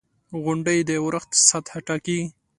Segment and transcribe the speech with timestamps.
[0.43, 2.19] •غونډۍ د اورښت سطحه ټاکي.